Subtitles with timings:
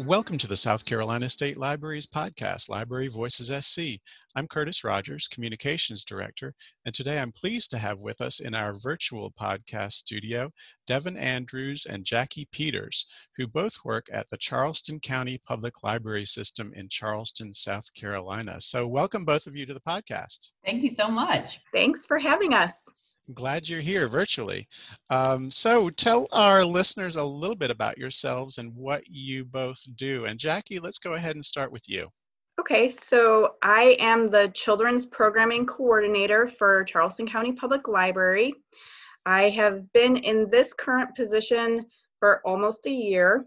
[0.00, 3.98] Welcome to the South Carolina State Library's podcast, Library Voices SC.
[4.36, 6.52] I'm Curtis Rogers, Communications Director,
[6.84, 10.50] and today I'm pleased to have with us in our virtual podcast studio
[10.86, 13.06] Devon Andrews and Jackie Peters,
[13.38, 18.60] who both work at the Charleston County Public Library System in Charleston, South Carolina.
[18.60, 20.50] So, welcome both of you to the podcast.
[20.62, 21.60] Thank you so much.
[21.72, 22.74] Thanks for having us.
[23.34, 24.68] Glad you're here virtually.
[25.10, 30.26] Um, so, tell our listeners a little bit about yourselves and what you both do.
[30.26, 32.08] And, Jackie, let's go ahead and start with you.
[32.60, 38.54] Okay, so I am the Children's Programming Coordinator for Charleston County Public Library.
[39.26, 41.84] I have been in this current position
[42.18, 43.44] for almost a year.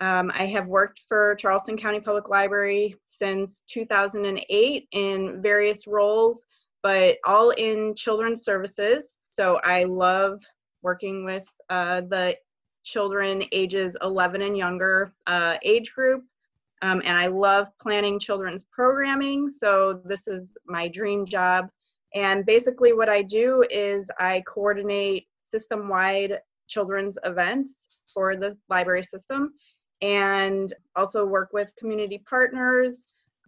[0.00, 6.44] Um, I have worked for Charleston County Public Library since 2008 in various roles,
[6.82, 9.16] but all in children's services.
[9.32, 10.42] So I love
[10.82, 12.36] working with uh, the
[12.84, 16.24] children ages 11 and younger uh, age group.
[16.82, 19.48] Um, and I love planning children's programming.
[19.48, 21.70] So this is my dream job.
[22.14, 29.02] And basically, what I do is I coordinate system wide children's events for the library
[29.02, 29.54] system
[30.02, 32.98] and also work with community partners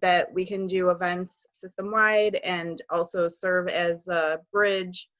[0.00, 5.10] that we can do events system wide and also serve as a bridge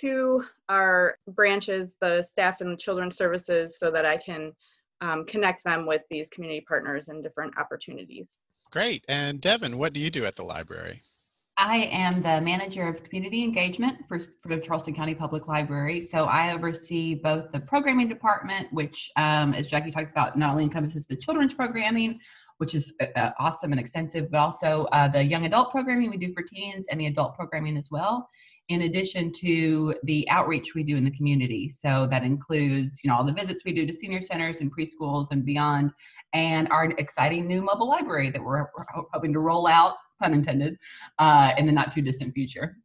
[0.00, 4.52] to our branches, the staff and children's services, so that I can
[5.00, 8.34] um, connect them with these community partners and different opportunities.
[8.70, 9.04] Great.
[9.08, 11.00] And Devon, what do you do at the library?
[11.56, 16.00] I am the manager of community engagement for, for the Charleston County Public Library.
[16.00, 20.64] So I oversee both the programming department, which, um, as Jackie talked about, not only
[20.64, 22.18] encompasses the children's programming,
[22.58, 26.16] which is uh, uh, awesome and extensive, but also uh, the young adult programming we
[26.16, 28.28] do for teens and the adult programming as well,
[28.68, 31.68] in addition to the outreach we do in the community.
[31.68, 35.28] So that includes, you know, all the visits we do to senior centers and preschools
[35.30, 35.90] and beyond,
[36.32, 38.66] and our exciting new mobile library that we're,
[39.12, 40.76] hoping to roll out, pun intended,
[41.18, 42.78] uh, in the not too distant future.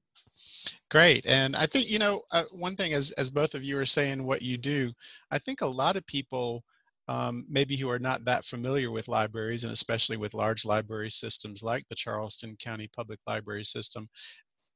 [0.92, 1.26] Great.
[1.26, 4.24] And I think, you know, uh, one thing as, as both of you are saying
[4.24, 4.92] what you do,
[5.32, 6.64] I think a lot of people
[7.08, 11.64] um, maybe who are not that familiar with libraries and especially with large library systems
[11.64, 14.08] like the Charleston County Public Library System,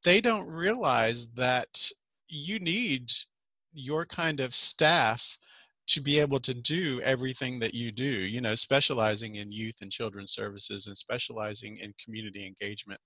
[0.03, 1.89] they don't realize that
[2.27, 3.11] you need
[3.73, 5.37] your kind of staff
[5.87, 9.91] to be able to do everything that you do you know specializing in youth and
[9.91, 12.99] children's services and specializing in community engagement.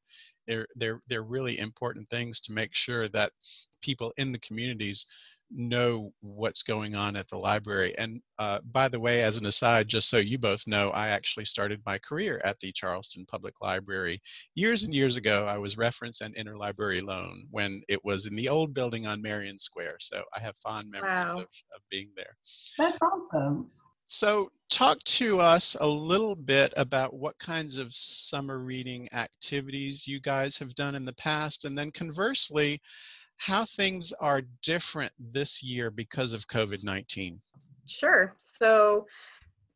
[0.48, 3.32] They're they're they're really important things to make sure that
[3.82, 5.06] people in the communities
[5.52, 7.94] know what's going on at the library.
[7.98, 11.46] And uh, by the way, as an aside, just so you both know, I actually
[11.46, 14.20] started my career at the Charleston Public Library
[14.56, 15.46] years and years ago.
[15.46, 19.58] I was reference and interlibrary loan when it was in the old building on Marion
[19.60, 19.98] Square.
[20.00, 21.36] So I have fond memories wow.
[21.36, 22.36] of, of being there.
[22.78, 23.70] That's awesome.
[24.10, 30.22] So, talk to us a little bit about what kinds of summer reading activities you
[30.22, 32.82] guys have done in the past, and then conversely,
[33.38, 37.40] how things are different this year because of COVID 19.
[37.86, 38.36] Sure.
[38.38, 39.06] So,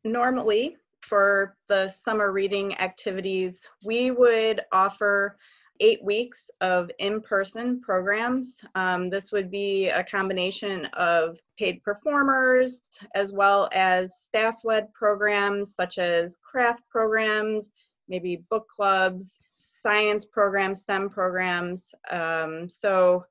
[0.04, 5.36] normally for the summer reading activities, we would offer
[5.80, 8.60] eight weeks of in person programs.
[8.74, 12.82] Um, this would be a combination of paid performers
[13.14, 17.72] as well as staff led programs such as craft programs,
[18.08, 21.84] maybe book clubs, science programs, STEM programs.
[22.10, 23.24] Um, so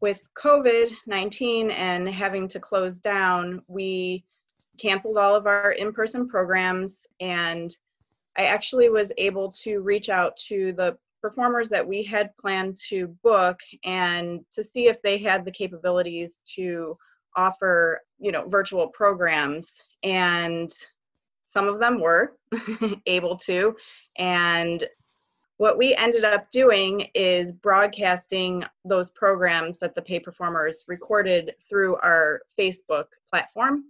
[0.00, 4.24] with COVID 19 and having to close down, we
[4.78, 7.06] canceled all of our in person programs.
[7.20, 7.76] And
[8.36, 13.08] I actually was able to reach out to the performers that we had planned to
[13.22, 16.96] book and to see if they had the capabilities to
[17.36, 19.66] offer you know virtual programs
[20.02, 20.72] and
[21.44, 22.36] some of them were
[23.06, 23.74] able to
[24.16, 24.86] and
[25.58, 31.96] what we ended up doing is broadcasting those programs that the pay performers recorded through
[31.96, 33.84] our Facebook platform.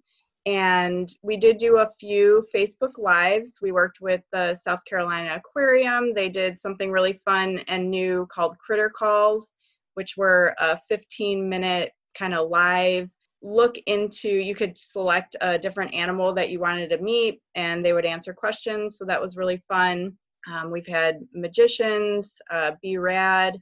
[0.47, 3.59] And we did do a few Facebook Lives.
[3.61, 6.15] We worked with the South Carolina Aquarium.
[6.15, 9.53] They did something really fun and new called Critter Calls,
[9.93, 13.11] which were a 15 minute kind of live
[13.41, 17.93] look into you could select a different animal that you wanted to meet and they
[17.93, 20.13] would answer questions so that was really fun
[20.51, 23.59] um, we've had magicians, uh, B Rad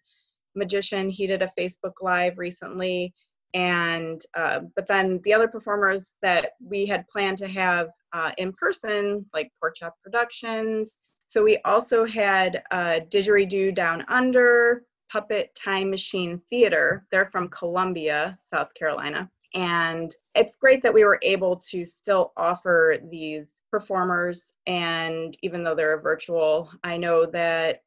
[0.55, 1.09] magician.
[1.09, 3.13] He did a Facebook Live recently,
[3.55, 8.53] and uh, but then the other performers that we had planned to have uh, in
[8.53, 10.97] person, like Pork Chop Productions.
[11.27, 17.05] So we also had uh, Didgeridoo Down Under, Puppet Time Machine Theater.
[17.11, 19.29] They're from Columbia, South Carolina.
[19.55, 25.75] And it's great that we were able to still offer these performers and even though
[25.75, 27.83] they're virtual i know that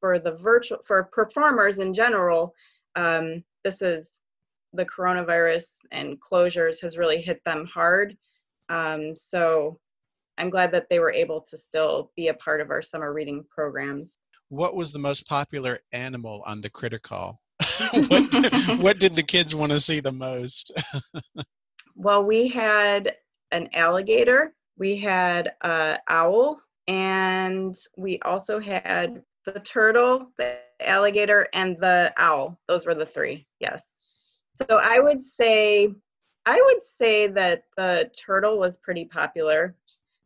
[0.00, 2.54] for the virtual for performers in general
[2.96, 4.20] um, this is
[4.74, 8.16] the coronavirus and closures has really hit them hard.
[8.68, 9.78] Um, so
[10.38, 13.44] i'm glad that they were able to still be a part of our summer reading
[13.50, 14.18] programs.
[14.48, 17.40] What was the most popular animal on the critter call
[18.08, 20.72] what, did, what did the kids want to see the most?
[21.96, 23.14] Well we had
[23.52, 31.78] an alligator we had a owl and we also had the turtle the alligator and
[31.78, 32.58] the owl.
[32.66, 33.94] Those were the three yes.
[34.54, 35.92] So i would say
[36.46, 39.74] i would say that the turtle was pretty popular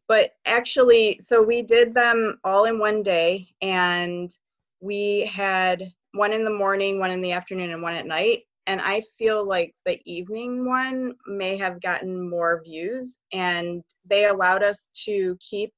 [0.06, 4.36] but actually so we did them all in one day and
[4.80, 8.82] we had one in the morning one in the afternoon and one at night and
[8.82, 14.90] I feel like the evening one may have gotten more views, and they allowed us
[15.06, 15.72] to keep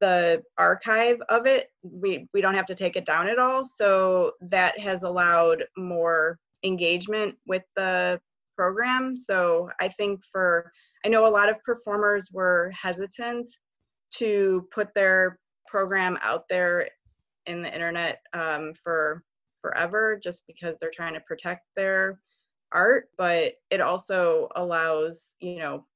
[0.00, 1.70] the archive of it.
[1.82, 6.38] We we don't have to take it down at all, so that has allowed more
[6.62, 8.20] engagement with the
[8.56, 9.16] program.
[9.16, 10.72] So I think for
[11.04, 13.50] I know a lot of performers were hesitant
[14.18, 16.88] to put their program out there
[17.46, 19.24] in the internet um, for
[19.62, 22.20] forever just because they're trying to protect their
[22.72, 25.86] art, but it also allows, you know,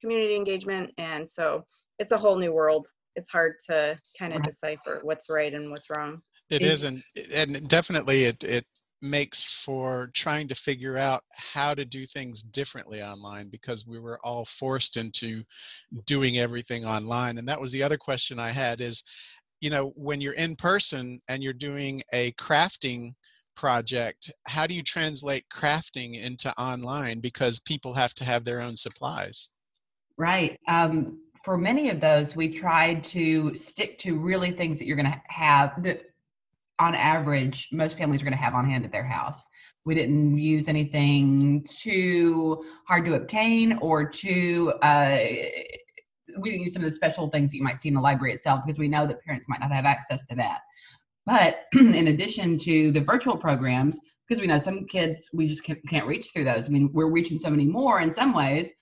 [0.00, 0.92] community engagement.
[0.96, 1.66] And so
[1.98, 2.86] it's a whole new world.
[3.16, 6.22] It's hard to kind of decipher what's right and what's wrong.
[6.50, 7.02] It is, and
[7.34, 8.64] and definitely it it
[9.00, 14.18] makes for trying to figure out how to do things differently online because we were
[14.24, 15.42] all forced into
[16.06, 19.04] doing everything online and that was the other question i had is
[19.60, 23.12] you know when you're in person and you're doing a crafting
[23.56, 27.18] project how do you translate crafting into online?
[27.20, 29.50] Because people have to have their own supplies.
[30.16, 34.96] Right um, for many of those we tried to stick to really things that you're
[34.96, 36.02] going to have that
[36.78, 39.46] on average most families are going to have on hand at their house.
[39.84, 45.18] We didn't use anything too hard to obtain or too uh,
[46.40, 48.34] we didn't use some of the special things that you might see in the library
[48.34, 50.60] itself because we know that parents might not have access to that.
[51.26, 55.78] But in addition to the virtual programs, because we know some kids we just can't,
[55.88, 56.68] can't reach through those.
[56.68, 58.72] I mean, we're reaching so many more in some ways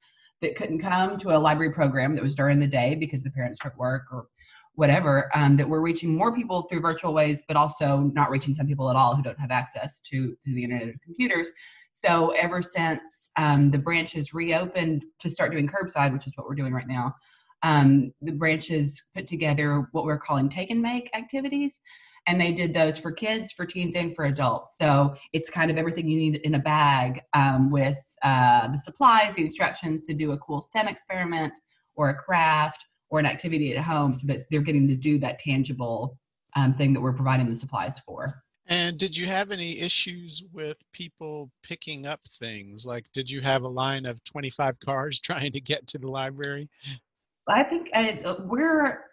[0.43, 3.61] that couldn't come to a library program that was during the day because the parents
[3.77, 4.27] work or
[4.75, 5.31] whatever.
[5.35, 8.91] Um, that we're reaching more people through virtual ways, but also not reaching some people
[8.91, 11.51] at all who don't have access to to the internet or computers.
[11.95, 16.55] So ever since um, the branches reopened to start doing curbside, which is what we're
[16.55, 17.15] doing right now,
[17.63, 21.81] um, the branches put together what we're calling take and make activities
[22.27, 25.79] and they did those for kids for teens and for adults so it's kind of
[25.79, 30.33] everything you need in a bag um, with uh, the supplies the instructions to do
[30.33, 31.53] a cool stem experiment
[31.95, 35.39] or a craft or an activity at home so that they're getting to do that
[35.39, 36.19] tangible
[36.57, 40.77] um, thing that we're providing the supplies for and did you have any issues with
[40.93, 42.85] people picking up things?
[42.85, 46.69] Like, did you have a line of 25 cars trying to get to the library?
[47.49, 49.07] I think it's, uh, we're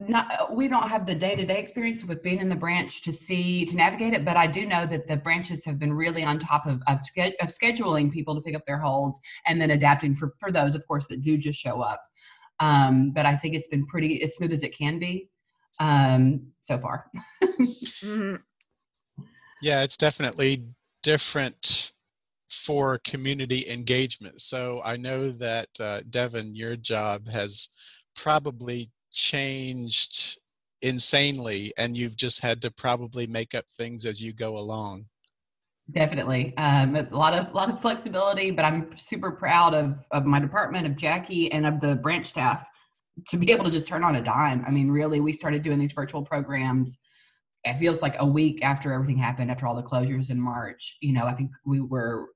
[0.00, 3.64] not uh, we don't have the day-to-day experience with being in the branch to see
[3.64, 6.66] to navigate it but i do know that the branches have been really on top
[6.66, 7.00] of of,
[7.40, 10.86] of scheduling people to pick up their holds and then adapting for for those of
[10.86, 12.00] course that do just show up
[12.60, 15.28] um, but i think it's been pretty as smooth as it can be
[15.80, 17.06] um, so far
[17.42, 18.36] mm-hmm.
[19.62, 20.64] yeah it's definitely
[21.02, 21.92] different
[22.50, 24.40] for community engagement.
[24.40, 27.68] So I know that uh, Devon, your job has
[28.16, 30.38] probably changed
[30.82, 35.06] insanely, and you've just had to probably make up things as you go along.
[35.90, 40.38] Definitely, um, a lot of lot of flexibility, but I'm super proud of of my
[40.38, 42.68] department, of Jackie, and of the branch staff
[43.28, 44.64] to be able to just turn on a dime.
[44.66, 46.98] I mean, really, we started doing these virtual programs.
[47.64, 50.96] It feels like a week after everything happened, after all the closures in March.
[51.00, 52.28] You know, I think we were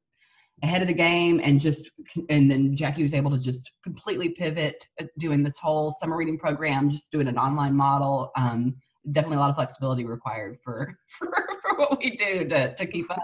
[0.62, 1.90] ahead of the game and just
[2.28, 6.38] and then jackie was able to just completely pivot uh, doing this whole summer reading
[6.38, 8.74] program just doing an online model um,
[9.10, 13.10] definitely a lot of flexibility required for for, for what we do to, to keep
[13.10, 13.22] up.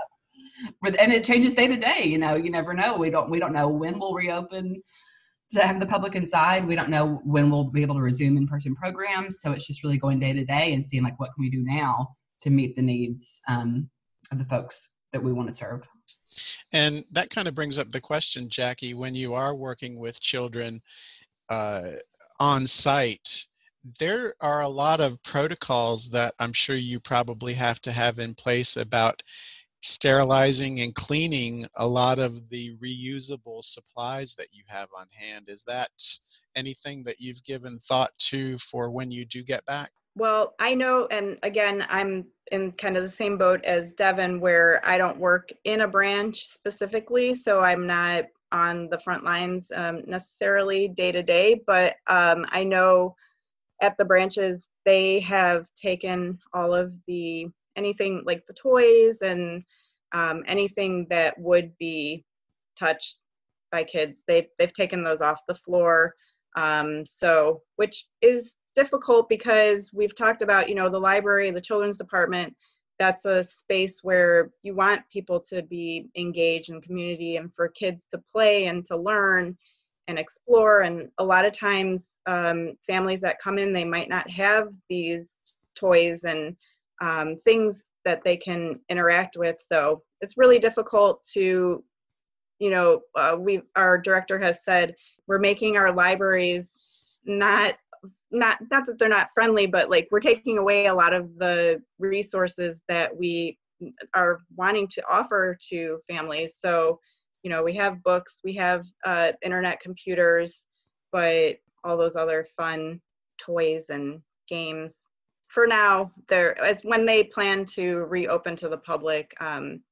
[0.83, 2.97] And it changes day to day you know you never know.
[2.97, 4.83] We don't we don't know when we'll reopen
[5.52, 6.66] to have the public inside.
[6.66, 9.40] We don't know when we'll be able to resume in-person programs.
[9.40, 11.62] So it's just really going day to day and seeing like what can we do
[11.62, 13.88] now to meet the needs um,
[14.30, 15.87] of the folks that we want to serve
[16.73, 20.80] and that kind of brings up the question, Jackie, when you are working with children
[21.49, 21.92] uh,
[22.40, 23.47] on site,
[23.99, 28.35] there are a lot of protocols that I'm sure you probably have to have in
[28.35, 29.23] place about
[29.80, 35.44] sterilizing and cleaning a lot of the reusable supplies that you have on hand.
[35.49, 35.88] Is that
[36.56, 39.90] anything that you've given thought to for when you do get back?
[40.18, 44.84] Well, I know, and again, I'm in kind of the same boat as Devon, where
[44.84, 50.02] I don't work in a branch specifically, so I'm not on the front lines um,
[50.08, 53.14] necessarily day to day, but um, I know
[53.80, 57.46] at the branches they have taken all of the
[57.76, 59.62] anything like the toys and
[60.10, 62.25] um, anything that would be
[62.76, 63.18] touched
[63.70, 64.22] by kids.
[64.26, 66.16] They they've taken those off the floor.
[66.56, 71.97] Um, so which is difficult because we've talked about you know the library, the children's
[71.97, 72.54] department.
[73.00, 78.06] That's a space where you want people to be engaged in community and for kids
[78.12, 79.56] to play and to learn
[80.06, 80.82] and explore.
[80.82, 85.26] And a lot of times, um, families that come in, they might not have these
[85.76, 86.56] toys and
[87.00, 89.56] um, things that they can interact with.
[89.61, 91.82] So it's really difficult to,
[92.61, 94.94] you know, uh, we our director has said
[95.26, 96.76] we're making our libraries
[97.25, 97.75] not
[98.31, 101.83] not not that they're not friendly, but like we're taking away a lot of the
[101.99, 103.59] resources that we
[104.14, 106.55] are wanting to offer to families.
[106.59, 107.00] So,
[107.43, 110.64] you know, we have books, we have uh, internet computers,
[111.12, 113.00] but all those other fun
[113.38, 115.09] toys and games
[115.49, 119.83] for now, they're as when they plan to reopen to the public, um,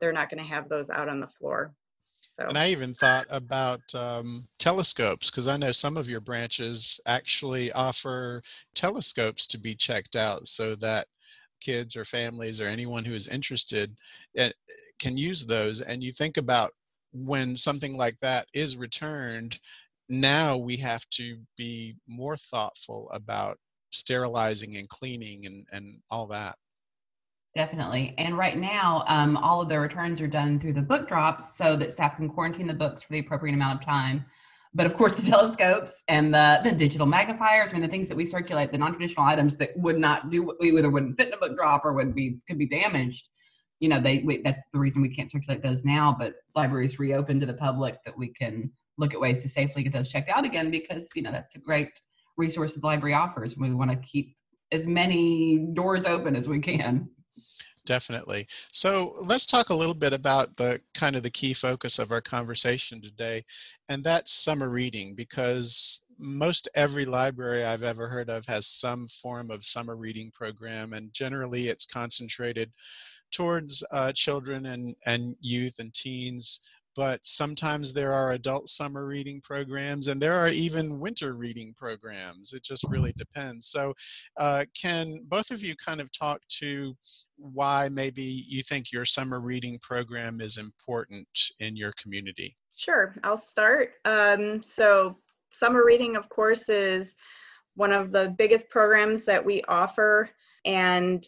[0.00, 1.72] they're not going to have those out on the floor.
[2.38, 2.46] So.
[2.46, 7.72] And I even thought about um, telescopes because I know some of your branches actually
[7.72, 8.42] offer
[8.74, 11.06] telescopes to be checked out so that
[11.60, 13.94] kids or families or anyone who is interested
[14.36, 14.50] eh,
[14.98, 15.80] can use those.
[15.80, 16.72] And you think about
[17.12, 19.58] when something like that is returned,
[20.08, 23.58] now we have to be more thoughtful about
[23.90, 26.56] sterilizing and cleaning and, and all that.
[27.54, 28.14] Definitely.
[28.16, 31.76] And right now, um, all of the returns are done through the book drops so
[31.76, 34.24] that staff can quarantine the books for the appropriate amount of time.
[34.72, 38.16] But of course, the telescopes and the, the digital magnifiers, I mean, the things that
[38.16, 41.34] we circulate, the non traditional items that would not do, we either wouldn't fit in
[41.34, 43.28] a book drop or would be, could be damaged.
[43.80, 47.38] You know, they, we, that's the reason we can't circulate those now, but libraries reopen
[47.40, 50.46] to the public that we can look at ways to safely get those checked out
[50.46, 51.90] again because, you know, that's a great
[52.38, 53.58] resources the library offers.
[53.58, 54.34] We want to keep
[54.70, 57.10] as many doors open as we can.
[57.84, 58.46] Definitely.
[58.70, 62.20] So let's talk a little bit about the kind of the key focus of our
[62.20, 63.44] conversation today,
[63.88, 69.50] and that's summer reading because most every library I've ever heard of has some form
[69.50, 72.70] of summer reading program, and generally it's concentrated
[73.32, 76.60] towards uh, children and, and youth and teens
[76.94, 82.52] but sometimes there are adult summer reading programs and there are even winter reading programs.
[82.52, 83.66] It just really depends.
[83.66, 83.94] So,
[84.38, 86.94] uh, can both of you kind of talk to
[87.36, 91.28] why maybe you think your summer reading program is important
[91.60, 92.56] in your community?
[92.76, 93.92] Sure, I'll start.
[94.04, 95.16] Um, so,
[95.50, 97.14] summer reading, of course, is
[97.74, 100.30] one of the biggest programs that we offer.
[100.64, 101.26] And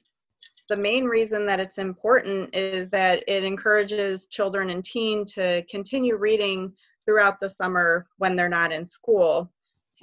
[0.68, 6.16] the main reason that it's important is that it encourages children and teen to continue
[6.16, 6.72] reading
[7.04, 9.52] throughout the summer when they're not in school.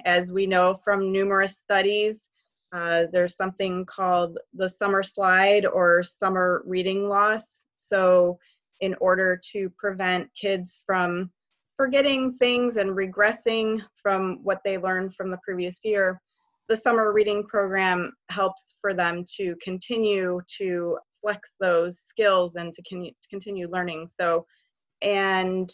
[0.04, 2.28] As we know from numerous studies,
[2.72, 7.64] uh, there's something called the summer slide or summer reading loss.
[7.76, 8.38] So,
[8.80, 11.30] in order to prevent kids from
[11.76, 16.20] forgetting things and regressing from what they learned from the previous year,
[16.72, 22.82] the summer reading program helps for them to continue to flex those skills and to
[22.88, 24.08] con- continue learning.
[24.18, 24.46] So,
[25.02, 25.70] and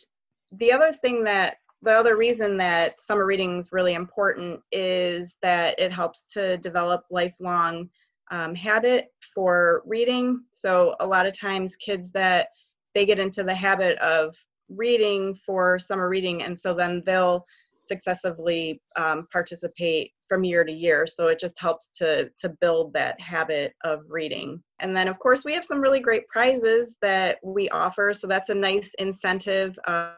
[0.51, 5.79] the other thing that the other reason that summer reading is really important is that
[5.79, 7.89] it helps to develop lifelong
[8.33, 10.43] um, habit for reading.
[10.51, 12.49] So a lot of times kids that
[12.97, 14.35] they get into the habit of
[14.69, 17.47] reading for summer reading, and so then they'll
[17.89, 21.07] successively um, participate from year to year.
[21.07, 24.63] So it just helps to to build that habit of reading.
[24.81, 28.13] And then of course we have some really great prizes that we offer.
[28.13, 30.13] So that's a nice incentive uh,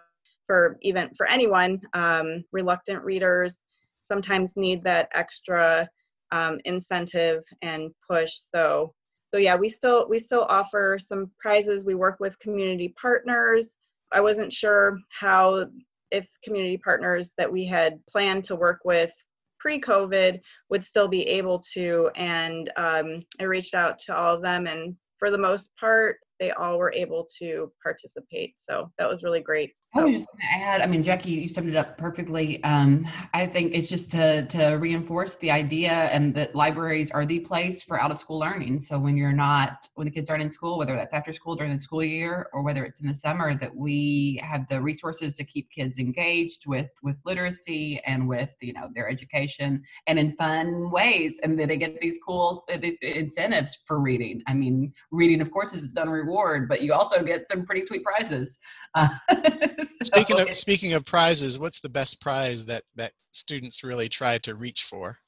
[0.47, 1.81] for even for anyone.
[1.95, 3.63] Um, reluctant readers
[4.09, 5.89] sometimes need that extra
[6.33, 8.33] um, incentive and push.
[8.53, 8.93] So
[9.29, 11.85] so yeah, we still we still offer some prizes.
[11.85, 13.79] We work with community partners.
[14.13, 15.67] I wasn't sure how
[16.11, 19.13] if community partners that we had planned to work with
[19.59, 20.41] pre-COVID
[20.71, 22.11] would still be able to.
[22.17, 26.51] And um, I reached out to all of them, and for the most part, they
[26.53, 28.55] all were able to participate.
[28.57, 29.73] So that was really great.
[29.93, 32.63] I was just going to add, I mean, Jackie, you summed it up perfectly.
[32.63, 37.41] Um, I think it's just to, to reinforce the idea and that libraries are the
[37.41, 38.79] place for out of school learning.
[38.79, 41.73] So when you're not, when the kids aren't in school, whether that's after school during
[41.73, 45.45] the school year or whether it's in the summer, that we have the resources to
[45.45, 50.93] keep kids engaged with, with literacy and with, you know, their education and in fun
[50.93, 51.41] ways.
[51.43, 54.41] And that they get these cool these incentives for reading.
[54.47, 57.83] I mean, reading, of course, is its own reward, but you also get some pretty
[57.83, 58.61] sweet prizes.
[58.95, 59.09] Uh,
[59.87, 64.39] so, speaking of speaking of prizes, what's the best prize that that students really try
[64.39, 65.19] to reach for?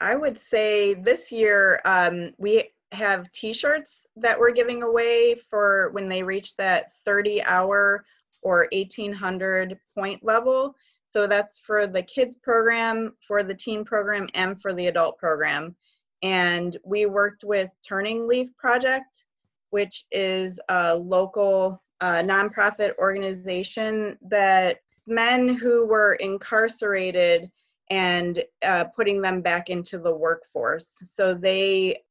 [0.00, 6.08] I would say this year um, we have T-shirts that we're giving away for when
[6.08, 8.04] they reach that 30-hour
[8.42, 10.74] or 1800 point level.
[11.06, 15.74] So that's for the kids program, for the teen program, and for the adult program.
[16.22, 19.24] And we worked with Turning Leaf Project,
[19.70, 27.50] which is a local uh, nonprofit organization that men who were incarcerated
[27.90, 30.96] and uh, putting them back into the workforce.
[31.04, 32.02] So they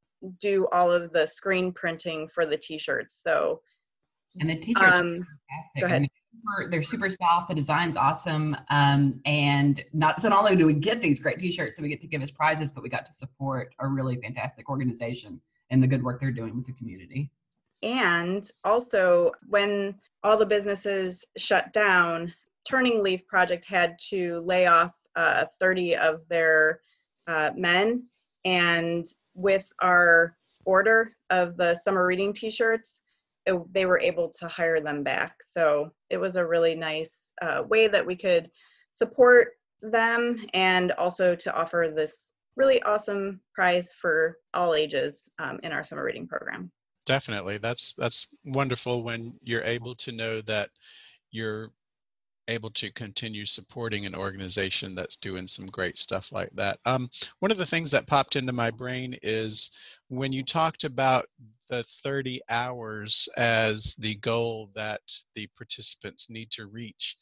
[0.42, 3.20] do all of the screen printing for the t-shirts.
[3.24, 3.62] So
[4.40, 5.82] and the t-shirts um, fantastic.
[5.82, 5.96] Go ahead.
[5.96, 7.50] I mean, super, they're super soft.
[7.50, 8.56] The design's awesome.
[8.70, 12.02] Um, and not so not only do we get these great t-shirts that we get
[12.02, 15.40] to give as prizes, but we got to support a really fantastic organization
[15.70, 17.32] and the good work they're doing with the community.
[17.84, 22.34] And also, when all the businesses shut down,
[22.68, 26.82] Turning Leaf Project had to lay off uh, 30 of their
[27.28, 28.08] uh, men.
[28.46, 33.02] And with our order of the summer reading t shirts,
[33.72, 35.36] they were able to hire them back.
[35.50, 38.50] So it was a really nice uh, way that we could
[38.94, 45.72] support them and also to offer this really awesome prize for all ages um, in
[45.72, 46.72] our summer reading program
[47.08, 50.70] definitely that's that's wonderful when you're able to know that
[51.32, 51.70] you're
[52.50, 57.10] able to continue supporting an organization that's doing some great stuff like that um,
[57.40, 59.72] one of the things that popped into my brain is
[60.10, 61.26] when you talked about
[61.70, 65.02] the 30 hours as the goal that
[65.36, 67.18] the participants need to reach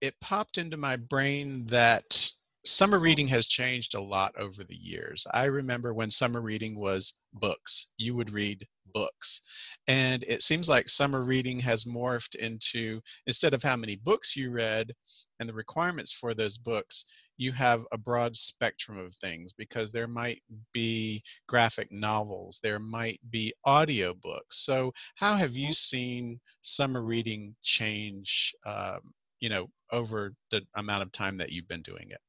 [0.00, 2.30] it popped into my brain that
[2.66, 5.26] summer reading has changed a lot over the years.
[5.32, 7.88] I remember when summer reading was books.
[7.96, 9.42] You would read books.
[9.88, 14.50] And it seems like summer reading has morphed into instead of how many books you
[14.50, 14.90] read
[15.38, 17.04] and the requirements for those books,
[17.36, 20.40] you have a broad spectrum of things because there might
[20.72, 24.64] be graphic novels, there might be audio books.
[24.64, 28.54] So, how have you seen summer reading change?
[28.64, 29.00] Um,
[29.40, 32.20] you know, over the amount of time that you've been doing it.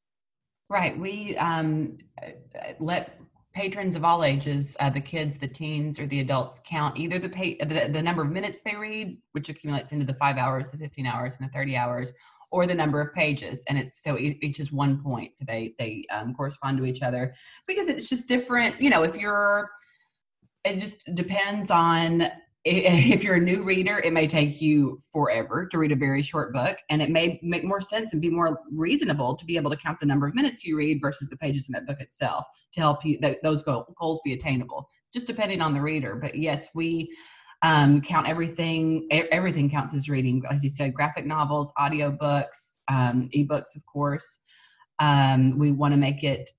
[0.70, 1.00] Right.
[1.00, 1.98] We um,
[2.82, 3.18] let
[3.58, 7.28] patrons of all ages, uh, the kids, the teens, or the adults, count either the,
[7.28, 11.08] the, the number of minutes they read, which accumulates into the five hours, the 15
[11.08, 12.14] hours, and the 30 hours,
[12.52, 13.64] or the number of pages.
[13.68, 15.36] And it's so each is one point.
[15.36, 17.34] So they, they um, correspond to each other
[17.66, 18.80] because it's just different.
[18.80, 19.72] You know, if you're,
[20.64, 22.30] it just depends on
[22.70, 26.54] if you're a new reader, it may take you forever to read a very short
[26.54, 29.78] book, and it may make more sense and be more reasonable to be able to
[29.78, 32.82] count the number of minutes you read versus the pages in that book itself to
[32.82, 34.90] help you that those goals be attainable.
[35.14, 37.10] Just depending on the reader, but yes, we
[37.62, 39.08] um, count everything.
[39.12, 44.40] Everything counts as reading, as you said, graphic novels, audio books, um, ebooks, of course.
[45.00, 46.52] Um, we want to make it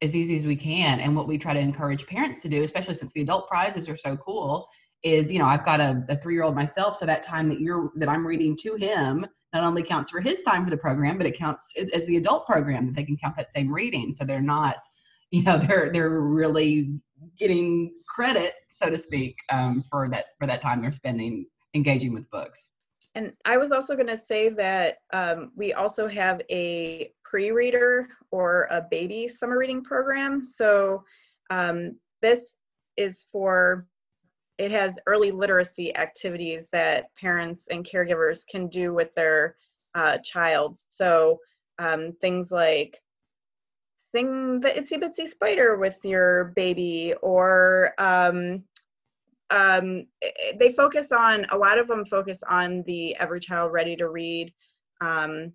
[0.00, 2.94] as easy as we can, and what we try to encourage parents to do, especially
[2.94, 4.68] since the adult prizes are so cool
[5.06, 8.08] is you know i've got a, a three-year-old myself so that time that you're that
[8.08, 9.24] i'm reading to him
[9.56, 12.46] not only counts for his time for the program but it counts as the adult
[12.46, 14.12] program that they can count that same reading.
[14.12, 14.76] So they're not
[15.30, 17.00] you know they're they're really
[17.38, 22.30] getting credit so to speak um, for that for that time they're spending engaging with
[22.30, 22.70] books.
[23.14, 28.68] And i was also going to say that um, we also have a pre-reader or
[28.70, 30.44] a baby summer reading program.
[30.44, 31.02] So
[31.50, 32.56] um, this
[32.96, 33.86] is for
[34.58, 39.56] it has early literacy activities that parents and caregivers can do with their
[39.94, 40.78] uh, child.
[40.88, 41.38] So
[41.78, 43.00] um, things like
[43.96, 48.62] sing the Itsy Bitsy Spider with your baby, or um,
[49.50, 50.06] um,
[50.58, 54.52] they focus on a lot of them focus on the Every Child Ready to Read
[55.00, 55.52] um,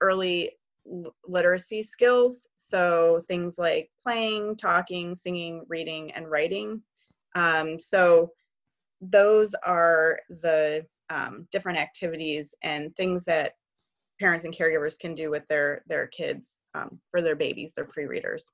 [0.00, 0.50] early
[0.90, 2.46] l- literacy skills.
[2.54, 6.82] So things like playing, talking, singing, reading, and writing.
[7.34, 8.30] Um, so
[9.00, 13.52] those are the um, different activities and things that
[14.20, 18.50] parents and caregivers can do with their their kids um, for their babies, their pre-readers.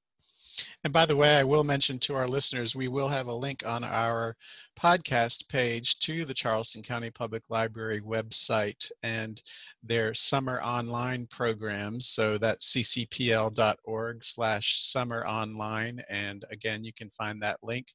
[0.85, 3.64] And by the way, I will mention to our listeners, we will have a link
[3.66, 4.37] on our
[4.78, 9.42] podcast page to the Charleston County Public Library website and
[9.83, 12.09] their summer online programs.
[12.09, 16.02] So that's ccpl.org slash summer online.
[16.09, 17.88] And again, you can find that link.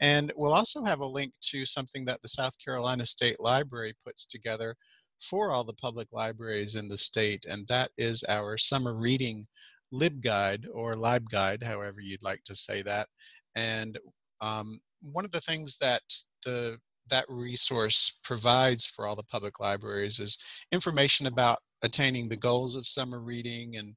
[0.00, 4.26] And we'll also have a link to something that the South Carolina State Library puts
[4.26, 4.76] together
[5.20, 9.46] for all the public libraries in the state, and that is our summer reading
[9.92, 13.08] LibGuide or LibGuide, however you'd like to say that.
[13.54, 13.98] And
[14.40, 16.02] um, one of the things that
[16.44, 16.78] the
[17.10, 20.38] that resource provides for all the public libraries is
[20.72, 23.94] information about attaining the goals of summer reading and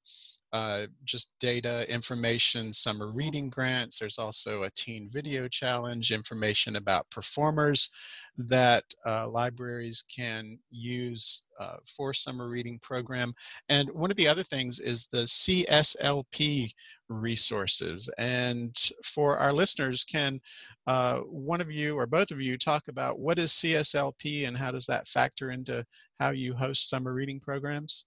[0.54, 4.00] uh, just data, information, summer reading grants.
[4.00, 7.90] There's also a teen video challenge, information about performers
[8.38, 13.34] that uh, libraries can use uh, for summer reading program.
[13.70, 16.72] And one of the other things is the CSLP
[17.08, 18.10] resources.
[18.18, 20.40] And for our listeners, can
[20.88, 24.72] uh, one of you or both of you talk about what is CSLP and how
[24.72, 25.86] does that factor into
[26.20, 28.06] how you host summer reading programs?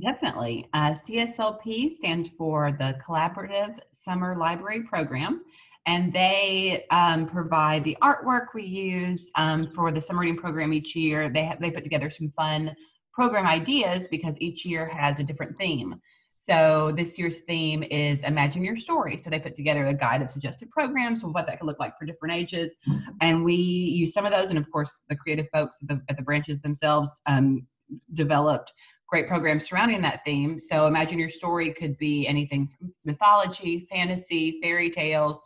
[0.00, 0.68] Definitely.
[0.72, 5.42] Uh, CSLP stands for the Collaborative Summer Library Program,
[5.86, 10.94] and they um, provide the artwork we use um, for the summer reading program each
[10.94, 11.28] year.
[11.28, 12.74] They have, they put together some fun
[13.12, 16.00] program ideas because each year has a different theme.
[16.36, 19.18] So this year's theme is Imagine Your Story.
[19.18, 21.98] So they put together a guide of suggested programs of what that could look like
[21.98, 22.76] for different ages,
[23.20, 26.16] and we use some of those, and of course the creative folks at the, at
[26.16, 27.66] the branches themselves um,
[28.14, 28.72] developed
[29.10, 30.60] great programs surrounding that theme.
[30.60, 35.44] So imagine your story could be anything from mythology, fantasy, fairy tales.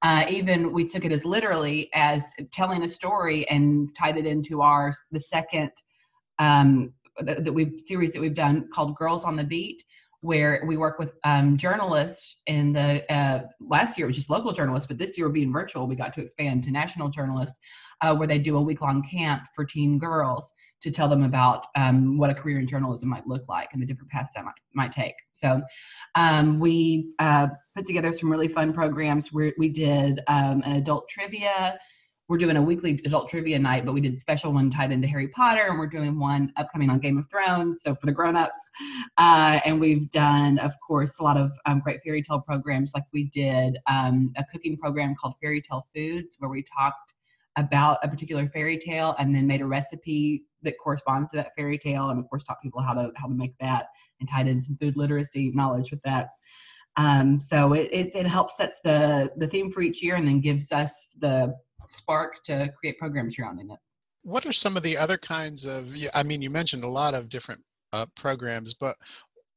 [0.00, 4.62] Uh, even we took it as literally as telling a story and tied it into
[4.62, 5.70] our the second
[6.38, 9.84] um, that, we've series that we've done called Girls on the Beat,
[10.22, 14.52] where we work with um, journalists in the uh, last year it was just local
[14.52, 17.58] journalists but this year being virtual we got to expand to national journalists
[18.00, 21.66] uh, where they do a week long camp for teen girls to tell them about
[21.76, 24.54] um, what a career in journalism might look like and the different paths that might,
[24.74, 25.14] might take.
[25.32, 25.62] So
[26.14, 31.08] um, we uh, put together some really fun programs where we did um, an adult
[31.08, 31.78] trivia.
[32.28, 35.06] We're doing a weekly adult trivia night, but we did a special one tied into
[35.06, 38.60] Harry Potter, and we're doing one upcoming on Game of Thrones, so for the grown-ups.
[39.18, 43.04] Uh, and we've done, of course, a lot of um, great fairy tale programs, like
[43.12, 47.12] we did um, a cooking program called Fairy Tale Foods, where we talked
[47.56, 51.78] about a particular fairy tale and then made a recipe that corresponds to that fairy
[51.78, 53.86] tale and of course taught people how to how to make that
[54.20, 56.30] and tied in some food literacy knowledge with that.
[56.96, 60.40] Um, so it, it, it helps sets the the theme for each year and then
[60.40, 61.54] gives us the
[61.86, 63.78] spark to create programs surrounding it.
[64.24, 67.28] What are some of the other kinds of i mean you mentioned a lot of
[67.28, 67.60] different
[67.92, 68.96] uh, programs but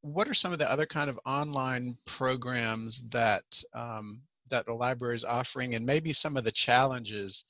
[0.02, 5.16] what are some of the other kind of online programs that um, that the library
[5.16, 7.46] is offering and maybe some of the challenges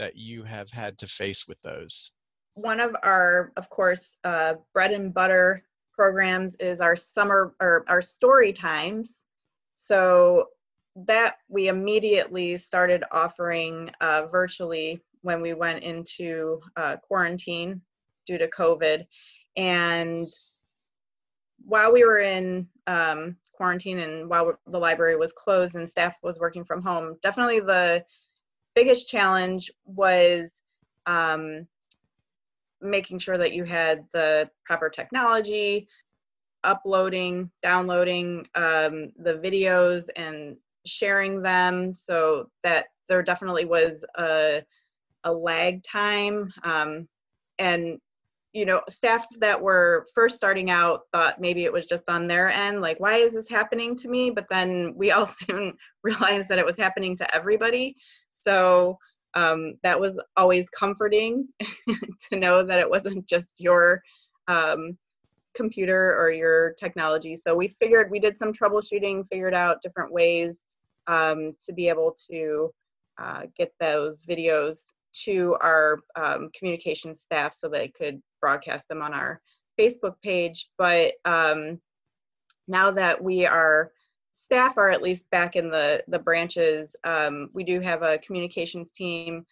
[0.00, 2.12] that you have had to face with those?
[2.54, 8.00] One of our, of course, uh, bread and butter programs is our summer or our
[8.00, 9.12] story times.
[9.74, 10.46] So
[11.06, 17.82] that we immediately started offering uh, virtually when we went into uh, quarantine
[18.26, 19.04] due to COVID.
[19.56, 20.26] And
[21.64, 26.38] while we were in um, quarantine and while the library was closed and staff was
[26.38, 28.02] working from home, definitely the
[28.74, 30.60] biggest challenge was
[31.06, 31.66] um,
[32.80, 35.88] making sure that you had the proper technology,
[36.64, 40.56] uploading, downloading um, the videos, and
[40.86, 44.62] sharing them so that there definitely was a,
[45.24, 46.52] a lag time.
[46.62, 47.08] Um,
[47.58, 47.98] and
[48.52, 52.50] you know, staff that were first starting out thought maybe it was just on their
[52.50, 54.30] end, like, why is this happening to me?
[54.30, 57.96] But then we all soon realized that it was happening to everybody.
[58.42, 58.98] So
[59.34, 61.48] um, that was always comforting
[61.88, 64.02] to know that it wasn't just your
[64.48, 64.98] um,
[65.54, 67.36] computer or your technology.
[67.36, 70.62] So we figured, we did some troubleshooting, figured out different ways
[71.06, 72.72] um, to be able to
[73.18, 74.78] uh, get those videos
[75.12, 79.40] to our um, communication staff so they could broadcast them on our
[79.78, 80.68] Facebook page.
[80.78, 81.80] But um,
[82.68, 83.90] now that we are
[84.44, 86.96] staff are at least back in the the branches.
[87.04, 89.44] Um, we do have a communications team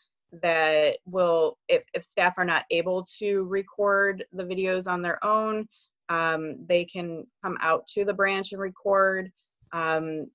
[0.43, 5.67] that will, if, if staff are not able to record the videos on their own,
[6.09, 9.33] um, they can come out to the branch and record.
[9.73, 10.27] Um,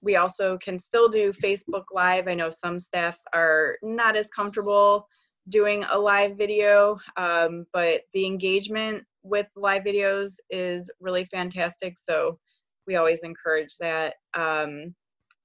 [0.00, 2.28] we also can still do Facebook Live.
[2.28, 5.06] I know some staff are not as comfortable
[5.48, 11.96] doing a live video, um, but the engagement with live videos is really fantastic.
[11.98, 12.38] So
[12.86, 14.14] we always encourage that.
[14.34, 14.94] Um,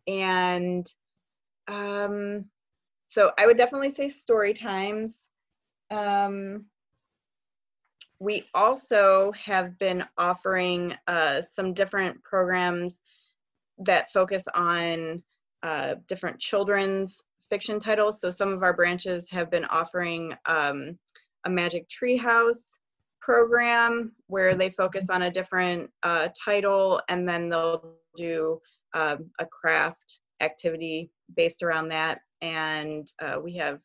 [0.08, 0.88] and
[1.68, 2.46] um,
[3.10, 5.28] so I would definitely say story times.
[5.90, 6.66] Um,
[8.20, 13.02] we also have been offering uh, some different programs
[13.80, 15.22] that focus on
[15.64, 17.18] uh, different children's
[17.50, 18.22] fiction titles.
[18.22, 20.98] So some of our branches have been offering um,
[21.46, 22.78] a Magic Treehouse
[23.22, 28.60] program where they focus on a different uh, title and then they'll do
[28.94, 32.20] um, a craft activity based around that.
[32.42, 33.80] And uh, we have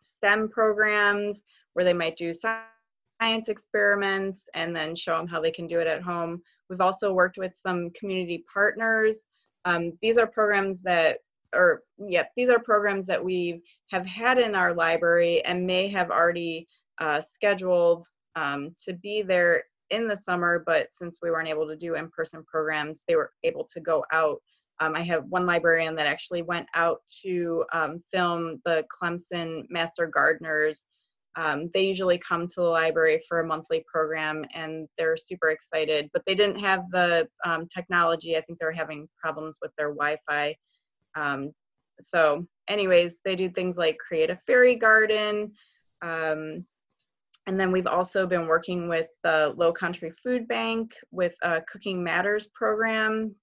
[0.00, 1.42] STEM programs
[1.74, 5.86] where they might do science experiments and then show them how they can do it
[5.86, 6.40] at home.
[6.70, 9.26] We've also worked with some community partners.
[9.64, 11.18] Um, these are programs that,
[11.54, 16.10] or yeah, these are programs that we have had in our library and may have
[16.10, 16.68] already
[17.00, 18.06] uh, scheduled
[18.36, 22.44] um, to be there in the summer, but since we weren't able to do in-person
[22.44, 24.38] programs, they were able to go out.
[24.80, 30.06] Um, I have one librarian that actually went out to um, film the Clemson Master
[30.06, 30.80] Gardeners
[31.36, 36.08] um, they usually come to the library for a monthly program and they're super excited,
[36.12, 38.36] but they didn't have the um, technology.
[38.36, 40.56] I think they're having problems with their Wi Fi.
[41.14, 41.52] Um,
[42.02, 45.52] so, anyways, they do things like create a fairy garden.
[46.00, 46.64] Um,
[47.46, 52.02] and then we've also been working with the Low Country Food Bank with a Cooking
[52.02, 53.34] Matters program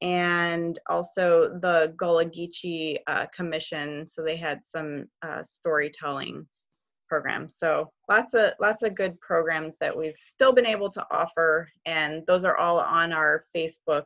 [0.00, 4.06] and also the Gullah Geechee uh, Commission.
[4.08, 6.46] So they had some uh, storytelling
[7.08, 7.56] programs.
[7.56, 12.22] So lots of lots of good programs that we've still been able to offer, and
[12.26, 14.04] those are all on our Facebook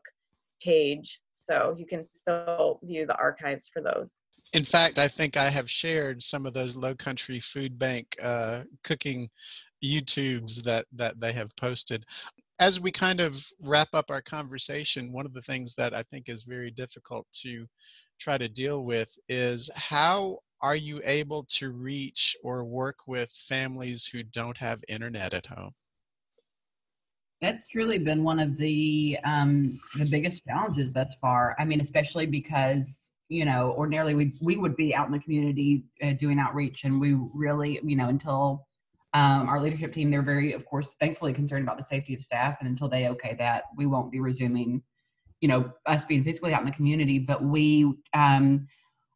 [0.63, 1.21] page.
[1.33, 4.22] So you can still view the archives for those.
[4.53, 8.65] In fact, I think I have shared some of those Low Country Food Bank uh,
[8.85, 9.29] cooking
[9.83, 12.05] YouTubes that that they have posted.
[12.61, 16.29] As we kind of wrap up our conversation, one of the things that I think
[16.29, 17.67] is very difficult to
[18.21, 24.07] try to deal with is how are you able to reach or work with families
[24.07, 25.73] who don't have internet at home?
[27.41, 31.57] That's truly been one of the um, the biggest challenges thus far.
[31.59, 35.85] I mean, especially because you know, ordinarily we we would be out in the community
[36.03, 38.67] uh, doing outreach, and we really, you know, until
[39.15, 42.57] um, our leadership team, they're very, of course, thankfully concerned about the safety of staff,
[42.61, 44.83] and until they okay that, we won't be resuming,
[45.41, 47.19] you know, us being physically out in the community.
[47.19, 48.67] But we um,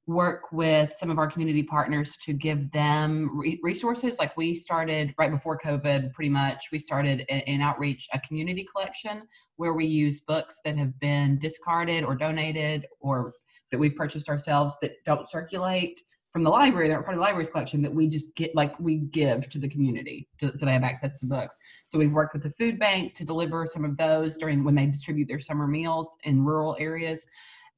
[0.07, 5.13] work with some of our community partners to give them re- resources like we started
[5.19, 9.23] right before covid pretty much we started in, in, outreach a community collection
[9.57, 13.33] where we use books that have been discarded or donated or
[13.71, 16.01] that we've purchased ourselves that don't circulate
[16.33, 18.79] from the library that are part of the library's collection that we just get like
[18.79, 22.35] we give to the community to, so they have access to books so we've worked
[22.35, 25.67] with the food bank to deliver some of those during when they distribute their summer
[25.67, 27.27] meals in rural areas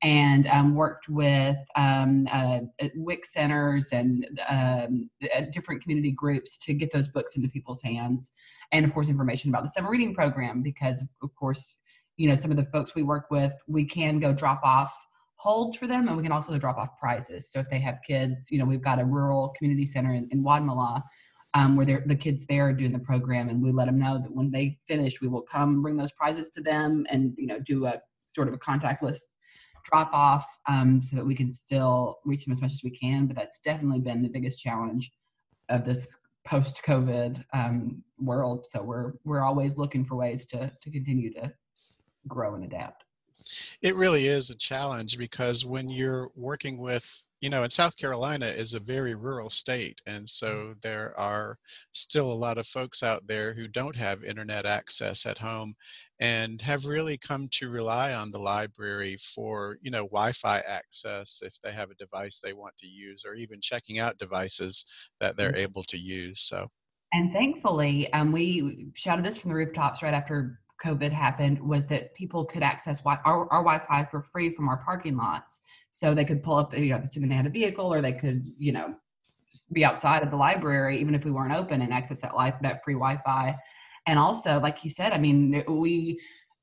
[0.02, 2.60] and um, worked with um, uh,
[2.94, 5.10] WIC centers and um,
[5.52, 8.30] different community groups to get those books into people's hands.
[8.70, 11.78] And of course, information about the summer reading program, because of course,
[12.16, 15.07] you know, some of the folks we work with, we can go drop off
[15.48, 17.50] holds for them and we can also drop off prizes.
[17.50, 20.44] So if they have kids, you know, we've got a rural community center in, in
[20.44, 21.02] Wadmalaw
[21.54, 24.30] um, where the kids there are doing the program and we let them know that
[24.30, 27.86] when they finish, we will come bring those prizes to them and, you know, do
[27.86, 29.20] a sort of a contactless
[29.84, 33.26] drop off um, so that we can still reach them as much as we can.
[33.26, 35.10] But that's definitely been the biggest challenge
[35.70, 36.14] of this
[36.46, 38.66] post COVID um, world.
[38.66, 41.50] So we're we're always looking for ways to to continue to
[42.26, 43.04] grow and adapt.
[43.82, 48.46] It really is a challenge because when you're working with you know, and South Carolina
[48.46, 50.28] is a very rural state, and mm.
[50.28, 51.56] so there are
[51.92, 55.74] still a lot of folks out there who don't have internet access at home
[56.18, 61.54] and have really come to rely on the library for, you know, Wi-Fi access if
[61.62, 64.84] they have a device they want to use or even checking out devices
[65.20, 65.60] that they're mm-hmm.
[65.60, 66.40] able to use.
[66.40, 66.68] So
[67.12, 72.14] and thankfully, um, we shouted this from the rooftops right after COVID happened was that
[72.14, 75.60] people could access wi- our, our Wi-Fi for free from our parking lots.
[75.90, 78.46] So they could pull up, you know, assuming they had a vehicle, or they could,
[78.58, 78.94] you know,
[79.72, 82.84] be outside of the library even if we weren't open and access that life that
[82.84, 83.56] free Wi-Fi.
[84.06, 86.20] And also, like you said, I mean, we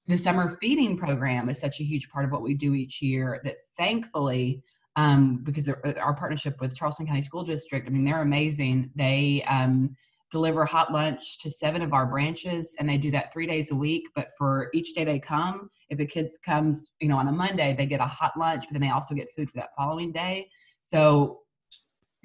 [0.07, 3.41] the summer feeding program is such a huge part of what we do each year
[3.43, 4.61] that thankfully
[4.95, 8.91] um, because our partnership with Charleston County School District, I mean, they're amazing.
[8.95, 9.95] They um,
[10.35, 13.75] deliver hot lunch to seven of our branches and they do that three days a
[13.75, 17.31] week but for each day they come if a kid comes you know on a
[17.31, 20.11] monday they get a hot lunch but then they also get food for that following
[20.11, 20.45] day
[20.81, 21.39] so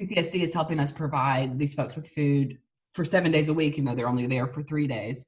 [0.03, 2.59] ccsd is helping us provide these folks with food
[2.95, 5.25] for seven days a week even though they're only there for three days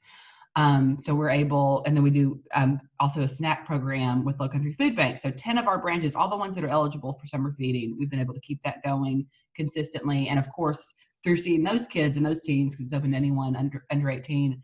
[0.54, 4.50] Um, so we're able, and then we do um, also a snack program with Low
[4.50, 5.16] Country Food Bank.
[5.16, 8.10] So 10 of our branches, all the ones that are eligible for summer feeding, we've
[8.10, 9.26] been able to keep that going
[9.60, 10.28] consistently.
[10.28, 10.82] And of course,
[11.22, 14.60] through seeing those kids and those teens, because it's open to anyone under, under 18,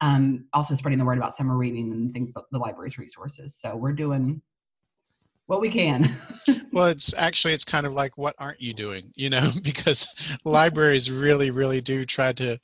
[0.00, 3.58] um, also spreading the word about summer reading and things, the library's resources.
[3.60, 4.42] So we're doing
[5.46, 6.16] what we can.
[6.72, 9.12] well, it's actually it's kind of like what aren't you doing?
[9.16, 12.58] You know, because libraries really, really do try to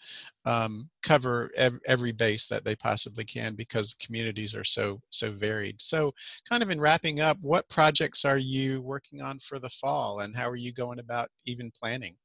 [0.45, 5.81] um, cover ev- every base that they possibly can because communities are so so varied.
[5.81, 6.15] So,
[6.49, 10.35] kind of in wrapping up, what projects are you working on for the fall, and
[10.35, 12.17] how are you going about even planning?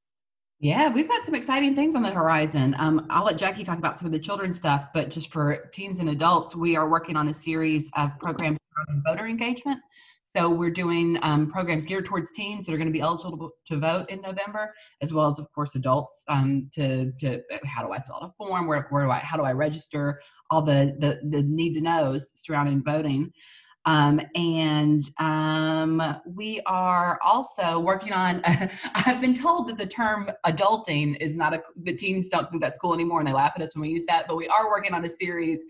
[0.63, 2.73] Yeah, we've got some exciting things on the horizon.
[2.79, 5.99] Um, I'll let Jackie talk about some of the children's stuff, but just for teens
[5.99, 9.81] and adults, we are working on a series of programs on voter engagement.
[10.23, 13.77] So we're doing um, programs geared towards teens that are going to be eligible to
[13.77, 16.23] vote in November, as well as, of course, adults.
[16.29, 18.65] Um, to, to how do I fill out a form?
[18.65, 19.19] Where, where do I?
[19.19, 20.21] How do I register?
[20.49, 23.33] All the the, the need to knows surrounding voting.
[23.85, 28.41] Um, and um, we are also working on.
[28.95, 31.61] I've been told that the term adulting is not a.
[31.83, 34.05] The teens don't think that's cool anymore, and they laugh at us when we use
[34.07, 34.25] that.
[34.27, 35.65] But we are working on a series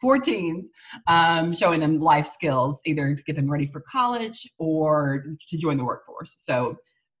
[0.00, 0.70] for teens,
[1.08, 5.76] um, showing them life skills, either to get them ready for college or to join
[5.76, 6.34] the workforce.
[6.36, 6.76] So,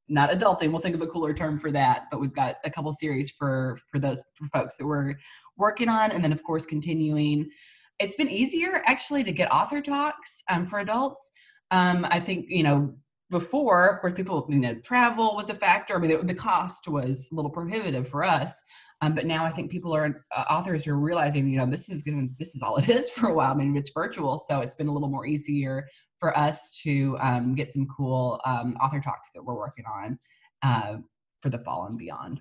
[0.08, 0.70] not adulting.
[0.70, 2.04] We'll think of a cooler term for that.
[2.12, 5.14] But we've got a couple series for for those for folks that we're
[5.56, 7.50] working on, and then of course continuing.
[7.98, 11.30] It's been easier actually to get author talks um, for adults.
[11.70, 12.94] Um, I think you know
[13.30, 15.96] before, of course, people you know travel was a factor.
[15.96, 18.62] I mean, the, the cost was a little prohibitive for us.
[19.02, 22.02] Um, but now I think people are uh, authors are realizing, you know, this is
[22.04, 23.52] to this is all it is for a while.
[23.52, 25.86] I mean, it's virtual, so it's been a little more easier
[26.18, 30.18] for us to um, get some cool um, author talks that we're working on
[30.62, 30.96] uh,
[31.42, 32.40] for the fall and beyond.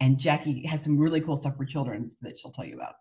[0.00, 2.94] And Jackie has some really cool stuff for children's that she'll tell you about.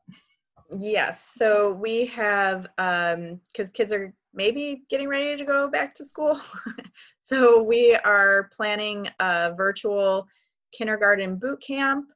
[0.78, 6.06] Yes, so we have because um, kids are maybe getting ready to go back to
[6.06, 6.40] school.
[7.22, 10.28] so we are planning a virtual
[10.74, 12.08] kindergarten boot camp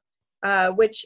[0.42, 1.04] uh, which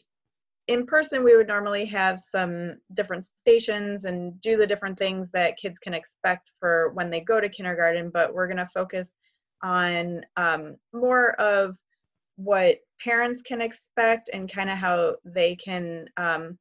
[0.68, 5.56] in person we would normally have some different stations and do the different things that
[5.56, 9.08] kids can expect for when they go to kindergarten but we're going to focus
[9.62, 11.76] on um, more of
[12.36, 16.58] what parents can expect and kind of how they can um,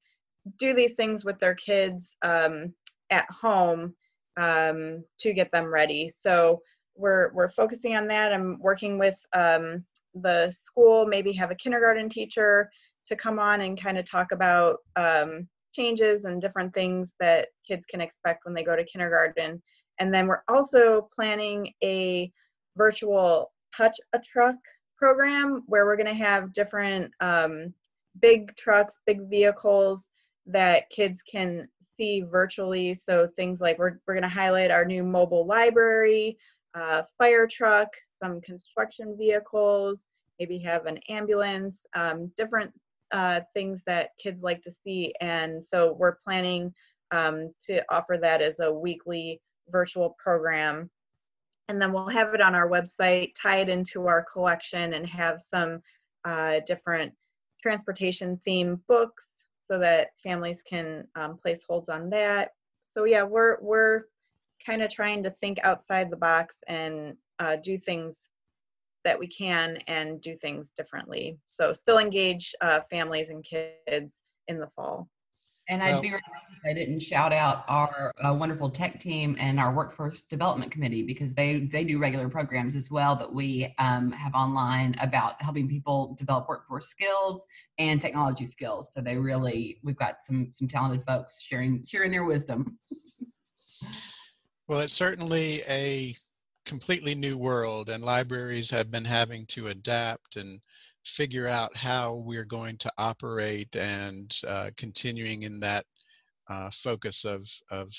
[0.59, 2.73] do these things with their kids um,
[3.09, 3.93] at home
[4.37, 6.61] um, to get them ready so
[6.95, 9.83] we're we're focusing on that i'm working with um,
[10.15, 12.69] the school maybe have a kindergarten teacher
[13.07, 17.85] to come on and kind of talk about um, changes and different things that kids
[17.85, 19.61] can expect when they go to kindergarten.
[19.99, 22.31] And then we're also planning a
[22.77, 24.55] virtual touch a truck
[24.97, 27.73] program where we're going to have different um,
[28.21, 30.07] big trucks, big vehicles
[30.47, 32.95] that kids can see virtually.
[32.95, 36.37] So things like we're, we're going to highlight our new mobile library,
[36.73, 37.89] uh, fire truck,
[38.21, 40.05] some construction vehicles,
[40.39, 42.71] maybe have an ambulance, um, different
[43.11, 45.13] uh, things that kids like to see.
[45.21, 46.73] And so we're planning
[47.11, 50.89] um, to offer that as a weekly virtual program.
[51.67, 55.39] And then we'll have it on our website, tie it into our collection, and have
[55.49, 55.81] some
[56.25, 57.13] uh, different
[57.61, 59.30] transportation theme books
[59.71, 62.49] so that families can um, place holds on that.
[62.87, 64.01] So yeah, we're we're
[64.65, 68.17] kind of trying to think outside the box and uh, do things
[69.05, 71.37] that we can and do things differently.
[71.47, 75.07] So still engage uh, families and kids in the fall.
[75.71, 76.13] And I'd well, be
[76.65, 81.33] I didn't shout out our uh, wonderful tech team and our workforce development committee because
[81.33, 86.13] they they do regular programs as well that we um, have online about helping people
[86.19, 87.45] develop workforce skills
[87.79, 88.93] and technology skills.
[88.93, 92.77] So they really we've got some some talented folks sharing sharing their wisdom.
[94.67, 96.13] well, it's certainly a
[96.65, 100.59] completely new world and libraries have been having to adapt and
[101.05, 105.85] figure out how we're going to operate and uh, continuing in that
[106.49, 107.91] uh, focus of, of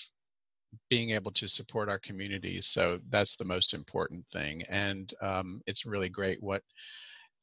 [0.88, 2.66] being able to support our communities.
[2.66, 4.62] So that's the most important thing.
[4.68, 6.62] And um, it's really great what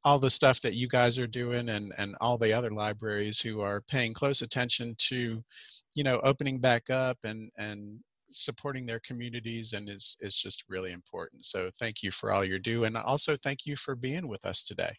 [0.05, 3.59] all the stuff that you guys are doing and, and all the other libraries who
[3.59, 5.43] are paying close attention to,
[5.93, 7.99] you know, opening back up and, and
[8.31, 11.45] supporting their communities and is is just really important.
[11.45, 14.65] So thank you for all you do, and also thank you for being with us
[14.65, 14.93] today.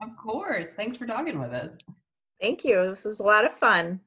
[0.00, 0.74] Of course.
[0.74, 1.78] Thanks for talking with us.
[2.40, 2.88] Thank you.
[2.88, 4.00] This was a lot of fun.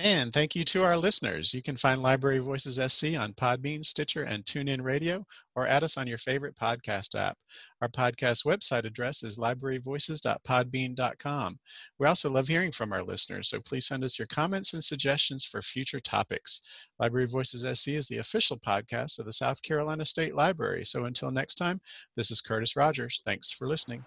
[0.00, 1.52] And thank you to our listeners.
[1.52, 5.96] You can find Library Voices SC on Podbean, Stitcher, and TuneIn Radio, or add us
[5.96, 7.36] on your favorite podcast app.
[7.82, 11.58] Our podcast website address is libraryvoices.podbean.com.
[11.98, 15.44] We also love hearing from our listeners, so please send us your comments and suggestions
[15.44, 16.86] for future topics.
[17.00, 20.84] Library Voices SC is the official podcast of the South Carolina State Library.
[20.84, 21.80] So until next time,
[22.14, 23.20] this is Curtis Rogers.
[23.26, 24.04] Thanks for listening.